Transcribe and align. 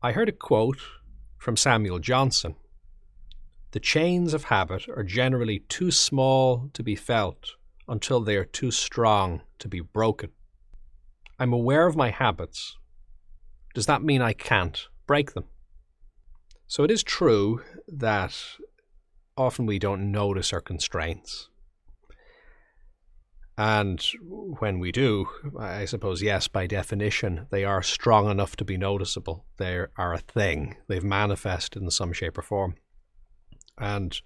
I 0.00 0.12
heard 0.12 0.28
a 0.28 0.32
quote 0.32 0.78
from 1.38 1.56
Samuel 1.56 1.98
Johnson 1.98 2.54
The 3.72 3.80
chains 3.80 4.32
of 4.32 4.44
habit 4.44 4.88
are 4.88 5.02
generally 5.02 5.58
too 5.68 5.90
small 5.90 6.70
to 6.74 6.84
be 6.84 6.94
felt 6.94 7.56
until 7.88 8.20
they 8.20 8.36
are 8.36 8.44
too 8.44 8.70
strong 8.70 9.42
to 9.58 9.66
be 9.66 9.80
broken. 9.80 10.30
I'm 11.40 11.52
aware 11.52 11.88
of 11.88 11.96
my 11.96 12.10
habits. 12.10 12.76
Does 13.74 13.86
that 13.86 14.04
mean 14.04 14.22
I 14.22 14.34
can't 14.34 14.86
break 15.08 15.32
them? 15.32 15.46
So 16.68 16.84
it 16.84 16.92
is 16.92 17.02
true 17.02 17.62
that 17.88 18.40
often 19.36 19.66
we 19.66 19.80
don't 19.80 20.12
notice 20.12 20.52
our 20.52 20.60
constraints. 20.60 21.48
And 23.60 24.00
when 24.60 24.78
we 24.78 24.92
do, 24.92 25.26
I 25.58 25.84
suppose, 25.84 26.22
yes, 26.22 26.46
by 26.46 26.68
definition, 26.68 27.48
they 27.50 27.64
are 27.64 27.82
strong 27.82 28.30
enough 28.30 28.54
to 28.54 28.64
be 28.64 28.76
noticeable. 28.76 29.46
They 29.56 29.84
are 29.96 30.14
a 30.14 30.18
thing. 30.18 30.76
They've 30.86 31.02
manifested 31.02 31.82
in 31.82 31.90
some 31.90 32.12
shape 32.12 32.38
or 32.38 32.42
form. 32.42 32.76
And 33.76 34.20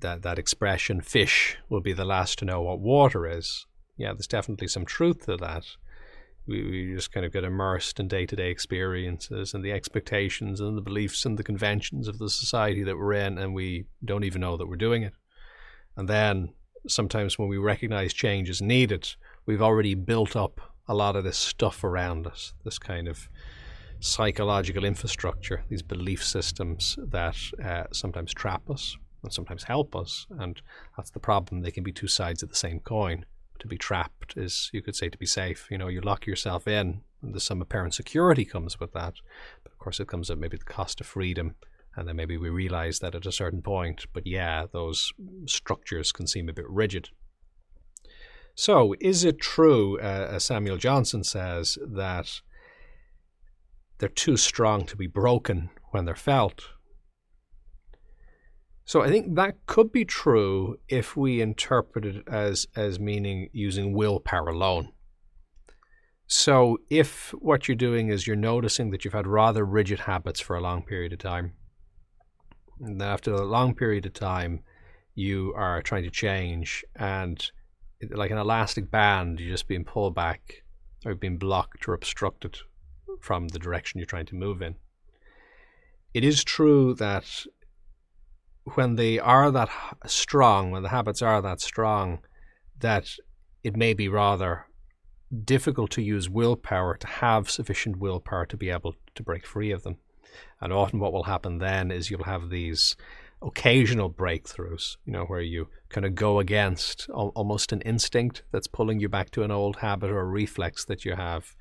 that, 0.00 0.22
that 0.22 0.38
expression, 0.38 1.02
fish 1.02 1.58
will 1.68 1.82
be 1.82 1.92
the 1.92 2.06
last 2.06 2.38
to 2.38 2.46
know 2.46 2.62
what 2.62 2.80
water 2.80 3.26
is. 3.26 3.66
Yeah, 3.98 4.14
there's 4.14 4.26
definitely 4.26 4.68
some 4.68 4.86
truth 4.86 5.26
to 5.26 5.36
that. 5.36 5.66
We, 6.46 6.62
we 6.62 6.94
just 6.94 7.12
kind 7.12 7.26
of 7.26 7.34
get 7.34 7.44
immersed 7.44 8.00
in 8.00 8.08
day 8.08 8.24
to 8.24 8.36
day 8.36 8.48
experiences 8.50 9.52
and 9.52 9.62
the 9.62 9.72
expectations 9.72 10.58
and 10.58 10.74
the 10.74 10.82
beliefs 10.82 11.26
and 11.26 11.38
the 11.38 11.44
conventions 11.44 12.08
of 12.08 12.18
the 12.18 12.30
society 12.30 12.82
that 12.84 12.96
we're 12.96 13.12
in, 13.12 13.36
and 13.36 13.52
we 13.52 13.84
don't 14.02 14.24
even 14.24 14.40
know 14.40 14.56
that 14.56 14.68
we're 14.68 14.76
doing 14.76 15.02
it. 15.02 15.12
And 15.98 16.08
then 16.08 16.54
sometimes 16.88 17.38
when 17.38 17.48
we 17.48 17.58
recognize 17.58 18.12
change 18.12 18.48
is 18.48 18.62
needed, 18.62 19.14
we've 19.46 19.62
already 19.62 19.94
built 19.94 20.36
up 20.36 20.60
a 20.88 20.94
lot 20.94 21.16
of 21.16 21.24
this 21.24 21.36
stuff 21.36 21.82
around 21.84 22.26
us, 22.26 22.52
this 22.64 22.78
kind 22.78 23.08
of 23.08 23.28
psychological 24.00 24.84
infrastructure, 24.84 25.64
these 25.68 25.82
belief 25.82 26.24
systems 26.24 26.98
that 27.02 27.36
uh, 27.64 27.84
sometimes 27.92 28.32
trap 28.32 28.68
us 28.70 28.96
and 29.22 29.32
sometimes 29.32 29.64
help 29.64 29.96
us. 29.96 30.26
And 30.38 30.60
that's 30.96 31.10
the 31.10 31.20
problem. 31.20 31.62
They 31.62 31.70
can 31.70 31.82
be 31.82 31.92
two 31.92 32.08
sides 32.08 32.42
of 32.42 32.48
the 32.48 32.56
same 32.56 32.80
coin. 32.80 33.24
To 33.60 33.66
be 33.66 33.78
trapped 33.78 34.34
is, 34.36 34.70
you 34.72 34.82
could 34.82 34.94
say, 34.94 35.08
to 35.08 35.18
be 35.18 35.26
safe. 35.26 35.66
You 35.70 35.78
know, 35.78 35.88
you 35.88 36.00
lock 36.00 36.26
yourself 36.26 36.68
in, 36.68 37.00
and 37.22 37.34
there's 37.34 37.42
some 37.42 37.62
apparent 37.62 37.94
security 37.94 38.44
comes 38.44 38.78
with 38.78 38.92
that. 38.92 39.14
But 39.62 39.72
of 39.72 39.78
course, 39.78 39.98
it 39.98 40.08
comes 40.08 40.30
at 40.30 40.38
maybe 40.38 40.58
the 40.58 40.64
cost 40.64 41.00
of 41.00 41.06
freedom 41.06 41.54
and 41.96 42.06
then 42.06 42.16
maybe 42.16 42.36
we 42.36 42.50
realize 42.50 42.98
that 43.00 43.14
at 43.14 43.26
a 43.26 43.32
certain 43.32 43.62
point. 43.62 44.06
But 44.12 44.26
yeah, 44.26 44.66
those 44.72 45.12
structures 45.46 46.12
can 46.12 46.26
seem 46.26 46.48
a 46.48 46.52
bit 46.52 46.68
rigid. 46.68 47.08
So, 48.54 48.94
is 49.00 49.24
it 49.24 49.40
true, 49.40 49.98
uh, 49.98 50.28
as 50.32 50.44
Samuel 50.44 50.78
Johnson 50.78 51.24
says, 51.24 51.78
that 51.86 52.40
they're 53.98 54.08
too 54.08 54.36
strong 54.36 54.86
to 54.86 54.96
be 54.96 55.06
broken 55.06 55.70
when 55.90 56.04
they're 56.04 56.14
felt? 56.14 56.68
So 58.86 59.02
I 59.02 59.08
think 59.08 59.34
that 59.34 59.66
could 59.66 59.90
be 59.90 60.04
true 60.04 60.78
if 60.88 61.16
we 61.16 61.40
interpret 61.40 62.04
it 62.06 62.22
as 62.28 62.68
as 62.76 63.00
meaning 63.00 63.50
using 63.52 63.92
willpower 63.92 64.48
alone. 64.48 64.92
So 66.28 66.78
if 66.88 67.34
what 67.38 67.66
you're 67.66 67.74
doing 67.74 68.08
is 68.10 68.28
you're 68.28 68.36
noticing 68.36 68.90
that 68.90 69.04
you've 69.04 69.12
had 69.12 69.26
rather 69.26 69.64
rigid 69.64 70.00
habits 70.00 70.38
for 70.40 70.54
a 70.54 70.60
long 70.60 70.82
period 70.82 71.12
of 71.12 71.18
time, 71.18 71.54
and 72.80 73.00
after 73.02 73.32
a 73.32 73.44
long 73.44 73.74
period 73.74 74.06
of 74.06 74.12
time, 74.12 74.60
you 75.14 75.52
are 75.56 75.82
trying 75.82 76.04
to 76.04 76.10
change, 76.10 76.84
and 76.94 77.50
like 78.10 78.30
an 78.30 78.38
elastic 78.38 78.90
band, 78.90 79.40
you're 79.40 79.50
just 79.50 79.68
being 79.68 79.84
pulled 79.84 80.14
back 80.14 80.62
or 81.04 81.14
being 81.14 81.38
blocked 81.38 81.88
or 81.88 81.94
obstructed 81.94 82.58
from 83.20 83.48
the 83.48 83.58
direction 83.58 83.98
you're 83.98 84.06
trying 84.06 84.26
to 84.26 84.34
move 84.34 84.60
in. 84.60 84.76
It 86.12 86.24
is 86.24 86.44
true 86.44 86.94
that 86.94 87.44
when 88.74 88.96
they 88.96 89.18
are 89.18 89.50
that 89.50 89.70
strong, 90.06 90.70
when 90.70 90.82
the 90.82 90.88
habits 90.88 91.22
are 91.22 91.40
that 91.40 91.60
strong, 91.60 92.20
that 92.80 93.16
it 93.62 93.76
may 93.76 93.94
be 93.94 94.08
rather 94.08 94.66
difficult 95.44 95.90
to 95.92 96.02
use 96.02 96.28
willpower 96.28 96.96
to 96.96 97.06
have 97.06 97.50
sufficient 97.50 97.98
willpower 97.98 98.46
to 98.46 98.56
be 98.56 98.70
able 98.70 98.94
to 99.14 99.22
break 99.22 99.46
free 99.46 99.70
of 99.70 99.82
them. 99.82 99.96
And 100.60 100.72
often 100.72 101.00
what 101.00 101.12
will 101.12 101.24
happen 101.24 101.58
then 101.58 101.90
is 101.90 102.10
you'll 102.10 102.24
have 102.24 102.50
these 102.50 102.96
occasional 103.42 104.10
breakthroughs, 104.10 104.96
you 105.04 105.12
know, 105.12 105.24
where 105.24 105.40
you 105.40 105.68
kind 105.88 106.06
of 106.06 106.14
go 106.14 106.38
against 106.38 107.08
almost 107.10 107.72
an 107.72 107.82
instinct 107.82 108.42
that's 108.50 108.66
pulling 108.66 108.98
you 108.98 109.08
back 109.08 109.30
to 109.30 109.42
an 109.42 109.50
old 109.50 109.76
habit 109.76 110.10
or 110.10 110.20
a 110.20 110.24
reflex 110.24 110.84
that 110.86 111.04
you 111.04 111.14
have. 111.14 111.54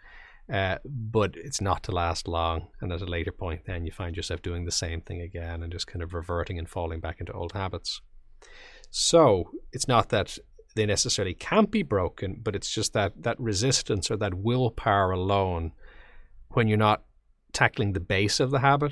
Uh, 0.51 0.77
but 0.85 1.35
it's 1.35 1.59
not 1.59 1.83
to 1.83 1.91
last 1.91 2.27
long. 2.27 2.67
And 2.79 2.93
at 2.93 3.01
a 3.01 3.05
later 3.05 3.31
point, 3.31 3.65
then 3.65 3.85
you 3.85 3.91
find 3.91 4.15
yourself 4.15 4.41
doing 4.41 4.65
the 4.65 4.71
same 4.71 5.01
thing 5.01 5.21
again 5.21 5.63
and 5.63 5.71
just 5.71 5.87
kind 5.87 6.03
of 6.03 6.13
reverting 6.13 6.59
and 6.59 6.69
falling 6.69 6.99
back 6.99 7.19
into 7.19 7.33
old 7.33 7.53
habits. 7.53 8.01
So 8.91 9.51
it's 9.73 9.87
not 9.87 10.09
that 10.09 10.37
they 10.75 10.85
necessarily 10.85 11.33
can't 11.33 11.71
be 11.71 11.83
broken, 11.83 12.39
but 12.43 12.55
it's 12.55 12.69
just 12.69 12.93
that 12.93 13.23
that 13.23 13.39
resistance 13.39 14.11
or 14.11 14.17
that 14.17 14.35
willpower 14.35 15.11
alone, 15.11 15.71
when 16.49 16.67
you're 16.67 16.77
not 16.77 17.04
tackling 17.55 17.93
the 17.93 17.99
base 17.99 18.39
of 18.39 18.51
the 18.51 18.59
habit, 18.59 18.91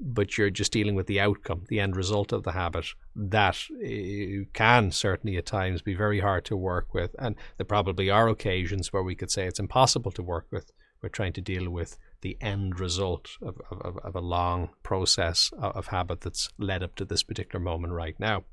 but 0.00 0.36
you're 0.36 0.50
just 0.50 0.72
dealing 0.72 0.96
with 0.96 1.06
the 1.06 1.20
outcome, 1.20 1.64
the 1.68 1.78
end 1.78 1.96
result 1.96 2.32
of 2.32 2.42
the 2.42 2.52
habit. 2.52 2.86
That 3.14 3.56
uh, 3.72 4.48
can 4.52 4.90
certainly 4.90 5.36
at 5.36 5.46
times 5.46 5.82
be 5.82 5.94
very 5.94 6.20
hard 6.20 6.44
to 6.46 6.56
work 6.56 6.92
with. 6.92 7.14
And 7.18 7.36
there 7.56 7.66
probably 7.66 8.10
are 8.10 8.28
occasions 8.28 8.92
where 8.92 9.04
we 9.04 9.14
could 9.14 9.30
say 9.30 9.46
it's 9.46 9.60
impossible 9.60 10.10
to 10.12 10.22
work 10.22 10.46
with. 10.50 10.72
We're 11.00 11.10
trying 11.10 11.34
to 11.34 11.40
deal 11.40 11.70
with 11.70 11.98
the 12.22 12.36
end 12.40 12.80
result 12.80 13.28
of, 13.42 13.60
of, 13.70 13.98
of 13.98 14.16
a 14.16 14.20
long 14.20 14.70
process 14.82 15.52
of 15.58 15.88
habit 15.88 16.22
that's 16.22 16.48
led 16.58 16.82
up 16.82 16.96
to 16.96 17.04
this 17.04 17.22
particular 17.22 17.62
moment 17.62 17.92
right 17.92 18.18
now. 18.18 18.44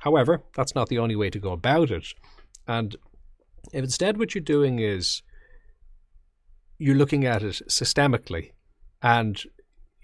However, 0.00 0.42
that's 0.56 0.74
not 0.74 0.88
the 0.88 0.98
only 0.98 1.14
way 1.14 1.28
to 1.28 1.38
go 1.38 1.52
about 1.52 1.90
it. 1.90 2.06
And 2.66 2.96
if 3.72 3.84
instead 3.84 4.16
what 4.16 4.34
you're 4.34 4.42
doing 4.42 4.78
is 4.78 5.22
you're 6.78 6.96
looking 6.96 7.24
at 7.24 7.42
it 7.42 7.60
systemically 7.68 8.52
and 9.02 9.42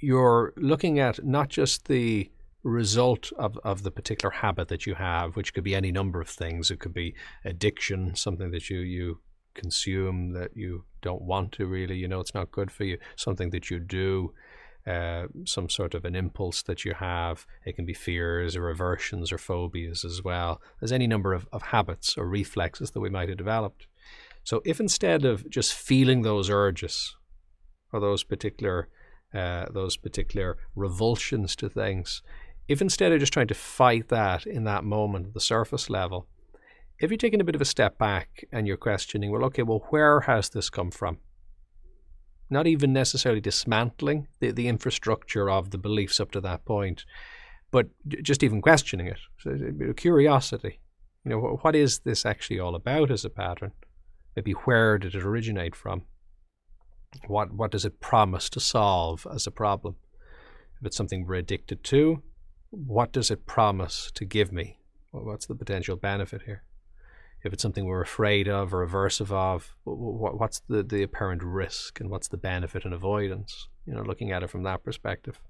you're 0.00 0.52
looking 0.56 0.98
at 0.98 1.24
not 1.24 1.48
just 1.48 1.86
the 1.86 2.30
result 2.62 3.30
of, 3.38 3.58
of 3.62 3.82
the 3.82 3.90
particular 3.90 4.32
habit 4.32 4.68
that 4.68 4.86
you 4.86 4.94
have, 4.94 5.36
which 5.36 5.54
could 5.54 5.64
be 5.64 5.74
any 5.74 5.92
number 5.92 6.20
of 6.20 6.28
things. 6.28 6.70
It 6.70 6.80
could 6.80 6.94
be 6.94 7.14
addiction, 7.44 8.16
something 8.16 8.50
that 8.50 8.70
you, 8.70 8.78
you 8.78 9.20
consume 9.54 10.32
that 10.32 10.56
you 10.56 10.84
don't 11.00 11.22
want 11.22 11.52
to 11.52 11.66
really, 11.66 11.96
you 11.96 12.08
know, 12.08 12.20
it's 12.20 12.34
not 12.34 12.50
good 12.50 12.70
for 12.70 12.84
you, 12.84 12.98
something 13.16 13.50
that 13.50 13.70
you 13.70 13.78
do, 13.78 14.32
uh, 14.86 15.26
some 15.44 15.68
sort 15.68 15.94
of 15.94 16.04
an 16.04 16.16
impulse 16.16 16.62
that 16.62 16.84
you 16.84 16.94
have. 16.94 17.46
It 17.64 17.76
can 17.76 17.86
be 17.86 17.94
fears 17.94 18.56
or 18.56 18.68
aversions 18.68 19.30
or 19.30 19.38
phobias 19.38 20.04
as 20.04 20.22
well. 20.22 20.60
There's 20.80 20.92
any 20.92 21.06
number 21.06 21.32
of, 21.32 21.46
of 21.52 21.62
habits 21.62 22.16
or 22.16 22.26
reflexes 22.26 22.90
that 22.90 23.00
we 23.00 23.10
might 23.10 23.28
have 23.28 23.38
developed. 23.38 23.86
So 24.44 24.60
if 24.64 24.78
instead 24.78 25.24
of 25.24 25.48
just 25.50 25.72
feeling 25.74 26.22
those 26.22 26.50
urges 26.50 27.16
or 27.92 28.00
those 28.00 28.22
particular 28.22 28.88
uh, 29.34 29.66
those 29.72 29.96
particular 29.96 30.56
revulsions 30.76 31.56
to 31.56 31.68
things, 31.68 32.22
if 32.68 32.80
instead 32.80 33.10
of 33.10 33.18
just 33.18 33.32
trying 33.32 33.48
to 33.48 33.54
fight 33.54 34.08
that 34.08 34.46
in 34.46 34.62
that 34.64 34.84
moment 34.84 35.26
at 35.26 35.34
the 35.34 35.40
surface 35.40 35.90
level, 35.90 36.28
if 37.00 37.10
you're 37.10 37.18
taking 37.18 37.40
a 37.40 37.44
bit 37.44 37.56
of 37.56 37.60
a 37.60 37.64
step 37.64 37.98
back 37.98 38.44
and 38.52 38.68
you're 38.68 38.76
questioning, 38.76 39.32
well, 39.32 39.44
okay, 39.44 39.64
well, 39.64 39.84
where 39.90 40.20
has 40.20 40.50
this 40.50 40.70
come 40.70 40.92
from? 40.92 41.18
Not 42.48 42.68
even 42.68 42.92
necessarily 42.92 43.40
dismantling 43.40 44.28
the, 44.38 44.52
the 44.52 44.68
infrastructure 44.68 45.50
of 45.50 45.70
the 45.70 45.78
beliefs 45.78 46.20
up 46.20 46.30
to 46.32 46.40
that 46.42 46.64
point, 46.64 47.04
but 47.72 47.88
just 48.22 48.44
even 48.44 48.62
questioning 48.62 49.08
it. 49.08 49.18
So, 49.40 49.92
curiosity. 49.96 50.78
You 51.24 51.30
know, 51.30 51.58
what 51.62 51.74
is 51.74 52.00
this 52.00 52.24
actually 52.24 52.60
all 52.60 52.76
about 52.76 53.10
as 53.10 53.24
a 53.24 53.30
pattern? 53.30 53.72
Maybe 54.36 54.52
where 54.52 54.98
did 54.98 55.14
it 55.14 55.24
originate 55.24 55.76
from? 55.76 56.02
What 57.26 57.52
what 57.52 57.70
does 57.70 57.84
it 57.84 58.00
promise 58.00 58.50
to 58.50 58.60
solve 58.60 59.26
as 59.32 59.46
a 59.46 59.52
problem? 59.52 59.96
If 60.80 60.86
it's 60.86 60.96
something 60.96 61.24
we're 61.24 61.36
addicted 61.36 61.84
to, 61.84 62.22
what 62.70 63.12
does 63.12 63.30
it 63.30 63.46
promise 63.46 64.10
to 64.14 64.24
give 64.24 64.52
me? 64.52 64.80
What's 65.12 65.46
the 65.46 65.54
potential 65.54 65.96
benefit 65.96 66.42
here? 66.42 66.64
If 67.44 67.52
it's 67.52 67.62
something 67.62 67.84
we're 67.84 68.02
afraid 68.02 68.48
of 68.48 68.74
or 68.74 68.86
aversive 68.86 69.30
of, 69.30 69.76
what's 69.84 70.60
the, 70.68 70.82
the 70.82 71.02
apparent 71.02 71.42
risk 71.42 72.00
and 72.00 72.10
what's 72.10 72.28
the 72.28 72.38
benefit 72.38 72.84
and 72.84 72.94
avoidance? 72.94 73.68
You 73.86 73.94
know, 73.94 74.02
looking 74.02 74.32
at 74.32 74.42
it 74.42 74.50
from 74.50 74.62
that 74.64 74.82
perspective. 74.82 75.40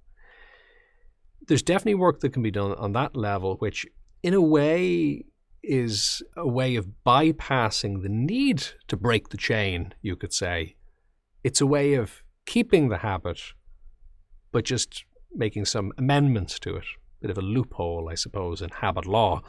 There's 1.46 1.62
definitely 1.62 1.94
work 1.94 2.20
that 2.20 2.32
can 2.32 2.42
be 2.42 2.50
done 2.50 2.72
on 2.75 2.92
that 2.92 3.16
level, 3.16 3.56
which 3.56 3.87
in 4.22 4.34
a 4.34 4.40
way 4.40 5.25
is 5.66 6.22
a 6.37 6.46
way 6.46 6.76
of 6.76 6.88
bypassing 7.06 8.02
the 8.02 8.08
need 8.08 8.69
to 8.88 8.96
break 8.96 9.28
the 9.31 9.37
chain, 9.37 9.94
you 10.02 10.16
could 10.16 10.32
say. 10.32 10.76
It's 11.43 11.61
a 11.61 11.66
way 11.66 11.94
of 11.94 12.22
keeping 12.46 12.88
the 12.88 12.99
habit, 12.99 13.40
but 14.52 14.64
just 14.64 15.05
making 15.34 15.64
some 15.64 15.93
amendments 15.99 16.58
to 16.61 16.76
it. 16.76 16.84
Bit 17.20 17.31
of 17.31 17.38
a 17.38 17.43
loophole, 17.43 18.08
I 18.11 18.14
suppose, 18.14 18.61
in 18.62 18.70
habit 18.70 19.06
law. 19.06 19.43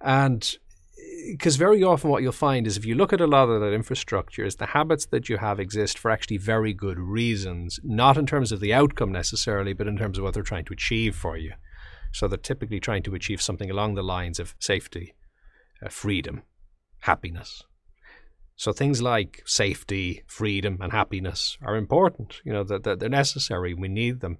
And 0.00 0.58
because 1.30 1.56
very 1.56 1.82
often 1.82 2.10
what 2.10 2.22
you'll 2.22 2.32
find 2.32 2.66
is 2.66 2.76
if 2.76 2.84
you 2.84 2.94
look 2.94 3.12
at 3.12 3.20
a 3.20 3.26
lot 3.26 3.48
of 3.48 3.60
that 3.60 3.72
infrastructure 3.72 4.44
is 4.44 4.56
the 4.56 4.66
habits 4.66 5.06
that 5.06 5.28
you 5.28 5.38
have 5.38 5.60
exist 5.60 5.98
for 5.98 6.10
actually 6.10 6.36
very 6.36 6.72
good 6.72 6.98
reasons 6.98 7.78
not 7.82 8.16
in 8.16 8.26
terms 8.26 8.52
of 8.52 8.60
the 8.60 8.72
outcome 8.72 9.12
necessarily 9.12 9.72
but 9.72 9.86
in 9.86 9.96
terms 9.96 10.18
of 10.18 10.24
what 10.24 10.34
they're 10.34 10.42
trying 10.42 10.64
to 10.64 10.72
achieve 10.72 11.14
for 11.14 11.36
you 11.36 11.52
so 12.12 12.26
they're 12.26 12.38
typically 12.38 12.80
trying 12.80 13.02
to 13.02 13.14
achieve 13.14 13.40
something 13.42 13.70
along 13.70 13.94
the 13.94 14.02
lines 14.02 14.38
of 14.38 14.54
safety 14.58 15.14
Uh, 15.84 15.88
freedom 15.88 16.42
happiness. 17.00 17.62
So 18.56 18.72
things 18.72 19.00
like 19.00 19.42
safety 19.46 20.24
freedom 20.26 20.78
and 20.80 20.90
happiness 20.90 21.56
are 21.62 21.76
important 21.76 22.40
you 22.44 22.52
know 22.52 22.64
that 22.64 22.82
they're 22.82 23.08
necessary. 23.08 23.74
We 23.74 23.88
need 23.88 24.20
them. 24.20 24.38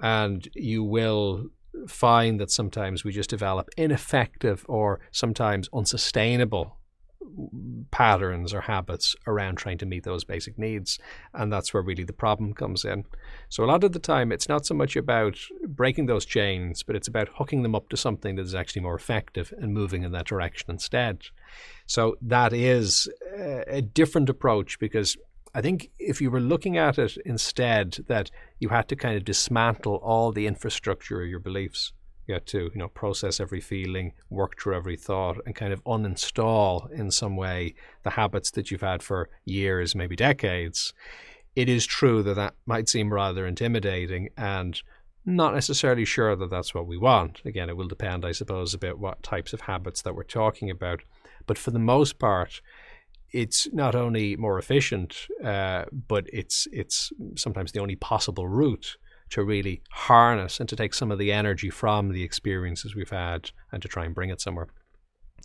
And 0.00 0.48
you 0.54 0.82
will 0.82 1.50
find 1.86 2.40
that 2.40 2.50
sometimes 2.50 3.04
we 3.04 3.12
just 3.12 3.30
develop 3.30 3.68
ineffective 3.76 4.64
or 4.68 5.00
sometimes 5.12 5.68
unsustainable 5.74 6.79
patterns 7.90 8.52
or 8.54 8.62
habits 8.62 9.14
around 9.26 9.56
trying 9.56 9.78
to 9.78 9.86
meet 9.86 10.04
those 10.04 10.24
basic 10.24 10.58
needs. 10.58 10.98
And 11.34 11.52
that's 11.52 11.72
where 11.72 11.82
really 11.82 12.04
the 12.04 12.12
problem 12.12 12.54
comes 12.54 12.84
in. 12.84 13.04
So, 13.48 13.64
a 13.64 13.66
lot 13.66 13.84
of 13.84 13.92
the 13.92 13.98
time, 13.98 14.32
it's 14.32 14.48
not 14.48 14.66
so 14.66 14.74
much 14.74 14.96
about 14.96 15.38
breaking 15.66 16.06
those 16.06 16.24
chains, 16.24 16.82
but 16.82 16.96
it's 16.96 17.08
about 17.08 17.28
hooking 17.34 17.62
them 17.62 17.74
up 17.74 17.88
to 17.90 17.96
something 17.96 18.36
that 18.36 18.42
is 18.42 18.54
actually 18.54 18.82
more 18.82 18.94
effective 18.94 19.52
and 19.58 19.74
moving 19.74 20.02
in 20.02 20.12
that 20.12 20.26
direction 20.26 20.70
instead. 20.70 21.24
So, 21.86 22.16
that 22.22 22.52
is 22.52 23.08
uh, 23.38 23.62
a 23.66 23.82
different 23.82 24.28
approach 24.28 24.78
because 24.78 25.16
I 25.54 25.60
think 25.60 25.90
if 25.98 26.20
you 26.20 26.30
were 26.30 26.40
looking 26.40 26.78
at 26.78 26.98
it 26.98 27.16
instead 27.24 27.98
that 28.06 28.30
you 28.60 28.68
had 28.68 28.88
to 28.88 28.96
kind 28.96 29.16
of 29.16 29.24
dismantle 29.24 29.96
all 29.96 30.30
the 30.30 30.46
infrastructure 30.46 31.22
of 31.22 31.28
your 31.28 31.40
beliefs, 31.40 31.92
you 32.26 32.34
had 32.34 32.46
to, 32.46 32.70
you 32.72 32.78
know, 32.78 32.88
process 32.88 33.40
every 33.40 33.60
feeling, 33.60 34.12
work 34.28 34.60
through 34.60 34.76
every 34.76 34.96
thought, 34.96 35.38
and 35.46 35.54
kind 35.54 35.72
of 35.72 35.82
uninstall 35.84 36.90
in 36.92 37.10
some 37.10 37.36
way 37.36 37.74
the 38.02 38.10
habits 38.10 38.50
that 38.52 38.70
you've 38.70 38.80
had 38.80 39.02
for 39.02 39.28
years, 39.44 39.94
maybe 39.94 40.16
decades. 40.16 40.92
It 41.56 41.68
is 41.68 41.86
true 41.86 42.22
that 42.22 42.34
that 42.34 42.54
might 42.66 42.88
seem 42.88 43.12
rather 43.12 43.46
intimidating 43.46 44.28
and 44.36 44.80
not 45.26 45.54
necessarily 45.54 46.04
sure 46.04 46.34
that 46.36 46.50
that's 46.50 46.74
what 46.74 46.86
we 46.86 46.96
want. 46.96 47.42
Again, 47.44 47.68
it 47.68 47.76
will 47.76 47.88
depend, 47.88 48.24
I 48.24 48.32
suppose, 48.32 48.74
about 48.74 48.98
what 48.98 49.22
types 49.22 49.52
of 49.52 49.62
habits 49.62 50.02
that 50.02 50.14
we're 50.14 50.22
talking 50.22 50.70
about. 50.70 51.00
But 51.46 51.58
for 51.58 51.70
the 51.70 51.78
most 51.78 52.18
part, 52.18 52.62
it's 53.32 53.68
not 53.72 53.94
only 53.94 54.36
more 54.36 54.58
efficient, 54.58 55.26
uh, 55.44 55.84
but 56.08 56.26
it's 56.32 56.66
it's 56.72 57.12
sometimes 57.36 57.72
the 57.72 57.80
only 57.80 57.96
possible 57.96 58.48
route 58.48 58.96
to 59.30 59.44
really 59.44 59.82
harness 59.90 60.60
and 60.60 60.68
to 60.68 60.76
take 60.76 60.94
some 60.94 61.10
of 61.10 61.18
the 61.18 61.32
energy 61.32 61.70
from 61.70 62.12
the 62.12 62.22
experiences 62.22 62.94
we've 62.94 63.10
had 63.10 63.50
and 63.72 63.82
to 63.82 63.88
try 63.88 64.04
and 64.04 64.14
bring 64.14 64.30
it 64.30 64.40
somewhere. 64.40 64.68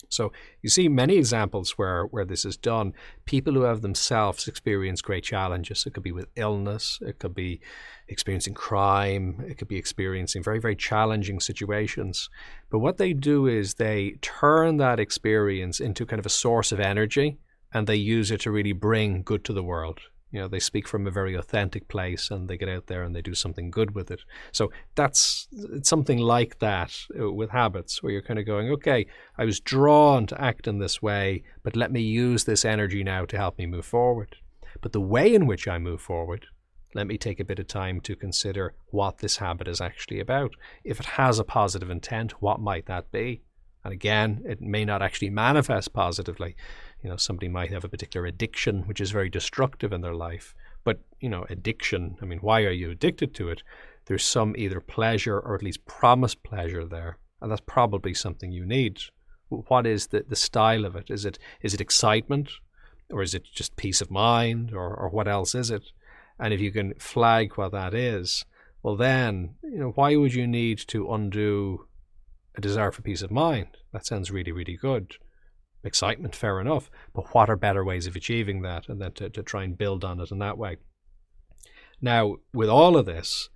So 0.10 0.32
you 0.62 0.70
see 0.70 0.88
many 0.90 1.18
examples 1.18 1.72
where, 1.78 2.04
where 2.06 2.26
this 2.26 2.46
is 2.46 2.58
done. 2.58 2.94
People 3.26 3.54
who 3.54 3.62
have 3.62 3.82
themselves 3.82 4.48
experienced 4.48 5.04
great 5.04 5.24
challenges. 5.24 5.86
It 5.86 5.94
could 5.94 6.04
be 6.04 6.12
with 6.12 6.28
illness, 6.36 7.00
it 7.02 7.20
could 7.20 7.34
be 7.34 7.62
experiencing 8.08 8.54
crime, 8.54 9.44
it 9.48 9.58
could 9.58 9.68
be 9.68 9.78
experiencing 9.78 10.44
very, 10.44 10.60
very 10.60 10.76
challenging 10.76 11.40
situations. 11.40 12.30
But 12.70 12.80
what 12.80 12.98
they 12.98 13.14
do 13.14 13.48
is 13.48 13.76
they 13.76 14.16
turn 14.22 14.78
that 14.78 15.00
experience 15.00 15.80
into 15.80 16.06
kind 16.06 16.20
of 16.20 16.26
a 16.26 16.30
source 16.30 16.72
of 16.72 16.80
energy 16.80 17.38
and 17.74 17.88
they 17.88 17.96
use 17.96 18.32
it 18.32 18.42
to 18.42 18.52
really 18.52 18.74
bring 18.74 19.24
good 19.24 19.44
to 19.46 19.54
the 19.54 19.64
world. 19.64 20.00
You 20.36 20.42
know, 20.42 20.48
they 20.50 20.60
speak 20.60 20.86
from 20.86 21.08
a 21.08 21.12
very 21.12 21.34
authentic 21.34 21.88
place 21.88 22.30
and 22.30 22.50
they 22.50 22.58
get 22.58 22.68
out 22.68 22.88
there 22.88 23.04
and 23.04 23.16
they 23.16 23.22
do 23.22 23.34
something 23.34 23.72
good 23.72 23.96
with 23.96 24.12
it. 24.12 24.20
So 24.52 24.70
that's 24.94 25.48
it's 25.54 25.88
something 25.88 26.20
like 26.20 26.60
that 26.60 26.94
uh, 27.18 27.32
with 27.32 27.52
habits 27.52 28.04
where 28.04 28.12
you're 28.12 28.22
kind 28.22 28.38
of 28.38 28.46
going, 28.46 28.70
okay, 28.72 29.08
I 29.38 29.46
was 29.46 29.62
drawn 29.62 30.28
to 30.28 30.42
act 30.42 30.68
in 30.68 30.80
this 30.80 31.02
way, 31.02 31.44
but 31.64 31.78
let 31.78 31.90
me 31.90 32.02
use 32.02 32.44
this 32.44 32.66
energy 32.66 33.02
now 33.02 33.24
to 33.24 33.38
help 33.38 33.58
me 33.58 33.66
move 33.66 33.86
forward. 33.86 34.36
But 34.82 34.92
the 34.92 35.00
way 35.00 35.34
in 35.34 35.48
which 35.48 35.70
I 35.70 35.78
move 35.78 36.02
forward, 36.02 36.48
let 36.94 37.08
me 37.08 37.18
take 37.18 37.40
a 37.40 37.46
bit 37.46 37.60
of 37.60 37.68
time 37.68 38.02
to 38.02 38.18
consider 38.18 38.74
what 38.88 39.20
this 39.20 39.38
habit 39.38 39.70
is 39.70 39.80
actually 39.80 40.20
about. 40.20 40.52
If 40.84 41.00
it 41.00 41.06
has 41.06 41.40
a 41.40 41.46
positive 41.46 41.90
intent, 41.90 42.42
what 42.42 42.60
might 42.60 42.88
that 42.88 43.10
be? 43.10 43.45
And 43.86 43.94
again, 43.94 44.42
it 44.46 44.60
may 44.62 44.84
not 44.84 45.02
actually 45.02 45.30
manifest 45.30 45.94
positively, 45.94 46.56
you 47.06 47.12
know 47.12 47.18
somebody 47.18 47.48
might 47.48 47.72
have 47.72 47.84
a 47.84 47.90
particular 47.90 48.26
addiction 48.26 48.82
which 48.88 49.00
is 49.00 49.12
very 49.12 49.30
destructive 49.30 49.94
in 49.94 50.02
their 50.02 50.16
life 50.16 50.56
but 50.84 51.02
you 51.20 51.30
know 51.30 51.46
addiction 51.52 52.18
i 52.20 52.26
mean 52.26 52.40
why 52.40 52.64
are 52.64 52.72
you 52.72 52.90
addicted 52.90 53.36
to 53.36 53.48
it? 53.50 53.62
There's 54.08 54.26
some 54.26 54.56
either 54.58 54.80
pleasure 54.82 55.40
or 55.40 55.54
at 55.54 55.62
least 55.62 55.86
promised 55.86 56.42
pleasure 56.42 56.84
there 56.84 57.20
and 57.42 57.52
that's 57.52 57.62
probably 57.62 58.16
something 58.16 58.52
you 58.52 58.66
need. 58.66 59.02
What 59.50 59.86
is 59.86 60.08
the, 60.08 60.26
the 60.28 60.36
style 60.36 60.84
of 60.84 60.96
it? 60.96 61.12
Is 61.12 61.26
it 61.26 61.38
is 61.62 61.76
it 61.76 61.82
excitement 61.82 62.50
or 63.12 63.22
is 63.22 63.36
it 63.36 63.44
just 63.54 63.76
peace 63.76 64.02
of 64.02 64.10
mind 64.10 64.74
or, 64.74 64.96
or 64.96 65.10
what 65.10 65.28
else 65.28 65.54
is 65.54 65.70
it? 65.70 65.84
And 66.40 66.56
if 66.56 66.60
you 66.60 66.72
can 66.72 66.96
flag 66.96 67.56
what 67.56 67.72
that 67.72 67.94
is 67.94 68.46
well 68.82 68.96
then 68.96 69.56
you 69.64 69.78
know 69.78 69.92
why 69.92 70.16
would 70.16 70.34
you 70.34 70.48
need 70.48 70.80
to 70.88 71.12
undo 71.12 71.88
a 72.58 72.62
desire 72.62 72.92
for 72.92 73.02
peace 73.02 73.22
of 73.22 73.32
mind 73.32 73.68
that 73.94 74.06
sounds 74.06 74.32
really 74.32 74.52
really 74.52 74.76
good 74.76 75.16
excitement, 75.86 76.36
fair 76.36 76.60
enough. 76.60 76.90
But 77.14 77.34
what 77.34 77.50
are 77.50 77.56
better 77.56 77.86
ways 77.86 78.08
of 78.08 78.16
achieving 78.16 78.62
that 78.64 78.90
and 78.90 79.02
then 79.02 79.12
to, 79.14 79.30
to 79.30 79.44
try 79.44 79.64
and 79.64 79.78
build 79.78 80.04
on 80.04 80.20
it 80.20 80.32
in 80.32 80.40
that 80.40 80.58
way? 80.58 80.78
Now, 82.02 82.38
with 82.54 82.70
all 82.70 82.98
of 82.98 83.06
this, 83.06 83.50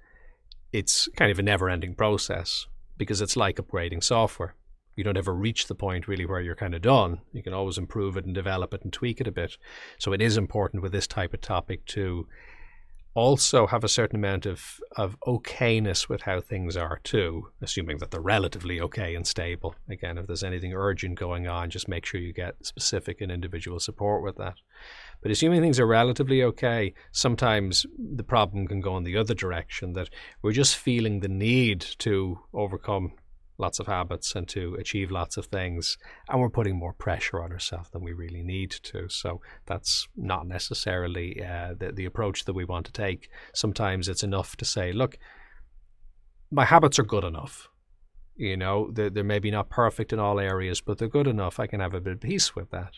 it's 0.71 1.09
kind 1.15 1.31
of 1.31 1.39
a 1.39 1.43
never 1.43 1.69
ending 1.69 1.95
process 1.95 2.67
because 2.97 3.21
it's 3.21 3.35
like 3.35 3.57
upgrading 3.57 4.03
software. 4.03 4.55
You 4.95 5.03
don't 5.03 5.17
ever 5.17 5.33
reach 5.33 5.67
the 5.67 5.75
point 5.75 6.07
really 6.07 6.25
where 6.25 6.41
you're 6.41 6.55
kind 6.55 6.75
of 6.75 6.81
done. 6.81 7.21
You 7.31 7.41
can 7.41 7.53
always 7.53 7.77
improve 7.77 8.17
it 8.17 8.25
and 8.25 8.35
develop 8.35 8.73
it 8.73 8.83
and 8.83 8.91
tweak 8.91 9.21
it 9.21 9.27
a 9.27 9.31
bit. 9.31 9.57
So 9.97 10.13
it 10.13 10.21
is 10.21 10.37
important 10.37 10.83
with 10.83 10.91
this 10.91 11.07
type 11.07 11.33
of 11.33 11.41
topic 11.41 11.85
to 11.87 12.27
also 13.13 13.67
have 13.67 13.83
a 13.83 13.89
certain 13.89 14.17
amount 14.17 14.45
of, 14.45 14.79
of 14.95 15.19
okayness 15.21 16.07
with 16.07 16.21
how 16.21 16.39
things 16.39 16.77
are 16.77 16.99
too, 17.03 17.49
assuming 17.61 17.97
that 17.97 18.11
they're 18.11 18.21
relatively 18.21 18.79
okay 18.81 19.15
and 19.15 19.25
stable. 19.25 19.75
Again, 19.89 20.17
if 20.17 20.27
there's 20.27 20.43
anything 20.43 20.73
urgent 20.73 21.19
going 21.19 21.47
on, 21.47 21.69
just 21.69 21.87
make 21.87 22.05
sure 22.05 22.21
you 22.21 22.33
get 22.33 22.65
specific 22.65 23.21
and 23.21 23.31
individual 23.31 23.79
support 23.79 24.23
with 24.23 24.37
that. 24.37 24.55
But 25.21 25.31
assuming 25.31 25.61
things 25.61 25.79
are 25.79 25.87
relatively 25.87 26.43
okay, 26.43 26.93
sometimes 27.11 27.85
the 27.97 28.23
problem 28.23 28.67
can 28.67 28.79
go 28.79 28.95
in 28.97 29.03
the 29.03 29.17
other 29.17 29.33
direction 29.33 29.93
that 29.93 30.09
we're 30.41 30.51
just 30.51 30.77
feeling 30.77 31.19
the 31.19 31.27
need 31.27 31.81
to 31.99 32.39
overcome 32.53 33.13
lots 33.59 33.79
of 33.79 33.87
habits 33.87 34.35
and 34.35 34.47
to 34.47 34.75
achieve 34.79 35.11
lots 35.11 35.37
of 35.37 35.45
things. 35.45 35.97
And 36.29 36.39
we're 36.39 36.49
putting 36.49 36.77
more 36.77 36.93
pressure 36.93 37.41
on 37.41 37.51
ourselves 37.51 37.89
than 37.89 38.03
we 38.03 38.13
really 38.13 38.41
need 38.41 38.71
to. 38.71 39.09
So 39.09 39.41
that's 39.65 40.07
not 40.15 40.47
necessarily 40.47 41.43
uh, 41.43 41.73
the, 41.77 41.91
the 41.91 42.05
approach 42.05 42.45
that 42.45 42.53
we 42.53 42.65
want 42.65 42.85
to 42.87 42.91
take. 42.91 43.29
Sometimes 43.53 44.07
it's 44.07 44.23
enough 44.23 44.55
to 44.57 44.65
say, 44.65 44.91
look, 44.91 45.17
my 46.51 46.65
habits 46.65 46.97
are 46.97 47.03
good 47.03 47.23
enough. 47.23 47.69
You 48.35 48.55
know, 48.55 48.89
they're, 48.91 49.09
they're 49.09 49.23
maybe 49.23 49.51
not 49.51 49.69
perfect 49.69 50.13
in 50.13 50.19
all 50.19 50.39
areas, 50.39 50.79
but 50.79 50.97
they're 50.97 51.09
good 51.09 51.27
enough. 51.27 51.59
I 51.59 51.67
can 51.67 51.81
have 51.81 51.93
a 51.93 52.01
bit 52.01 52.13
of 52.13 52.21
peace 52.21 52.55
with 52.55 52.71
that. 52.71 52.93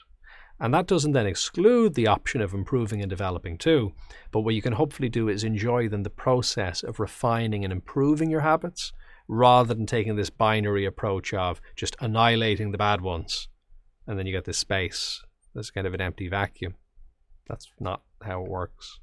And 0.59 0.71
that 0.75 0.85
doesn't 0.85 1.13
then 1.13 1.25
exclude 1.25 1.95
the 1.95 2.05
option 2.05 2.39
of 2.39 2.53
improving 2.53 3.01
and 3.01 3.09
developing 3.09 3.57
too. 3.57 3.93
But 4.31 4.41
what 4.41 4.53
you 4.53 4.61
can 4.61 4.73
hopefully 4.73 5.09
do 5.09 5.27
is 5.27 5.43
enjoy 5.43 5.89
then 5.89 6.03
the 6.03 6.11
process 6.11 6.83
of 6.83 6.99
refining 6.99 7.63
and 7.63 7.73
improving 7.73 8.29
your 8.29 8.41
habits 8.41 8.93
rather 9.33 9.73
than 9.73 9.85
taking 9.85 10.17
this 10.17 10.29
binary 10.29 10.83
approach 10.83 11.33
of 11.33 11.61
just 11.73 11.95
annihilating 12.01 12.71
the 12.71 12.77
bad 12.77 12.99
ones 12.99 13.47
and 14.05 14.19
then 14.19 14.25
you 14.25 14.33
get 14.33 14.43
this 14.43 14.57
space 14.57 15.23
this 15.53 15.71
kind 15.71 15.87
of 15.87 15.93
an 15.93 16.01
empty 16.01 16.27
vacuum. 16.27 16.75
That's 17.47 17.67
not 17.79 18.01
how 18.21 18.43
it 18.43 18.49
works. 18.49 18.99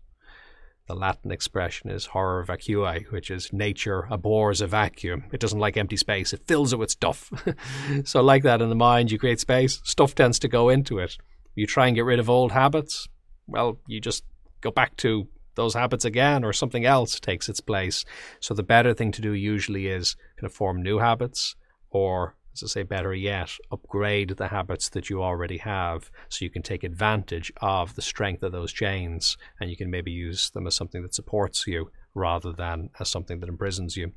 The 0.86 0.94
latin 0.94 1.30
expression 1.30 1.90
is 1.90 2.06
horror 2.06 2.44
vacui 2.44 3.06
which 3.10 3.30
is 3.30 3.52
nature 3.54 4.06
abhors 4.10 4.60
a 4.60 4.66
vacuum. 4.66 5.24
It 5.32 5.40
doesn't 5.40 5.58
like 5.58 5.78
empty 5.78 5.96
space. 5.96 6.34
It 6.34 6.46
fills 6.46 6.74
it 6.74 6.78
with 6.78 6.90
stuff. 6.90 7.30
So 8.04 8.22
like 8.22 8.42
that 8.42 8.60
in 8.60 8.68
the 8.68 8.74
mind 8.74 9.10
you 9.10 9.18
create 9.18 9.40
space. 9.40 9.80
Stuff 9.84 10.14
tends 10.14 10.38
to 10.40 10.48
go 10.48 10.68
into 10.68 10.98
it. 10.98 11.16
You 11.54 11.66
try 11.66 11.86
and 11.86 11.96
get 11.96 12.04
rid 12.04 12.20
of 12.20 12.28
old 12.28 12.52
habits. 12.52 13.08
Well 13.46 13.80
you 13.86 13.98
just 13.98 14.24
go 14.60 14.70
back 14.70 14.96
to 14.98 15.28
those 15.58 15.74
habits 15.74 16.06
again 16.06 16.44
or 16.44 16.54
something 16.54 16.86
else 16.86 17.20
takes 17.20 17.48
its 17.48 17.60
place. 17.60 18.04
So 18.40 18.54
the 18.54 18.62
better 18.62 18.94
thing 18.94 19.12
to 19.12 19.20
do 19.20 19.32
usually 19.32 19.88
is 19.88 20.16
kind 20.36 20.46
of 20.46 20.54
form 20.54 20.82
new 20.82 20.98
habits 20.98 21.54
or 21.90 22.34
as 22.62 22.72
I 22.72 22.80
say, 22.80 22.82
better 22.82 23.14
yet, 23.14 23.52
upgrade 23.70 24.30
the 24.30 24.48
habits 24.48 24.88
that 24.88 25.08
you 25.08 25.22
already 25.22 25.58
have 25.58 26.10
so 26.28 26.44
you 26.44 26.50
can 26.50 26.62
take 26.62 26.82
advantage 26.82 27.52
of 27.60 27.94
the 27.94 28.02
strength 28.02 28.42
of 28.42 28.50
those 28.50 28.72
chains 28.72 29.36
and 29.60 29.70
you 29.70 29.76
can 29.76 29.90
maybe 29.90 30.10
use 30.10 30.50
them 30.50 30.66
as 30.66 30.74
something 30.74 31.02
that 31.02 31.14
supports 31.14 31.68
you 31.68 31.92
rather 32.14 32.52
than 32.52 32.90
as 32.98 33.08
something 33.08 33.38
that 33.40 33.48
imprisons 33.48 33.96
you. 33.96 34.12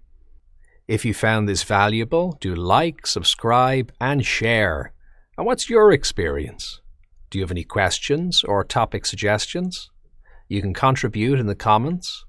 If 0.88 1.06
you 1.06 1.14
found 1.14 1.48
this 1.48 1.62
valuable, 1.62 2.38
do 2.42 2.56
like, 2.56 3.06
subscribe, 3.06 3.92
and 4.02 4.26
share. 4.26 4.94
And 5.38 5.46
what's 5.46 5.70
your 5.70 5.92
experience? 5.92 6.82
Do 7.30 7.38
you 7.38 7.44
have 7.44 7.52
any 7.52 7.64
questions 7.64 8.44
or 8.44 8.64
topic 8.64 9.06
suggestions? 9.06 9.91
You 10.52 10.62
can 10.62 10.74
contribute 10.74 11.40
in 11.40 11.46
the 11.48 11.56
comments, 11.56 12.26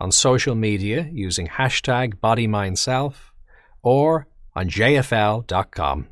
on 0.00 0.10
social 0.10 0.56
media 0.56 1.08
using 1.12 1.46
hashtag 1.46 2.14
BodyMindSelf, 2.14 3.14
or 3.80 4.26
on 4.56 4.68
jfl.com. 4.68 6.08